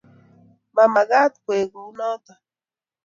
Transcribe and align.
mamagaat 0.75 1.33
koek 1.45 1.67
kunooto 1.73 2.33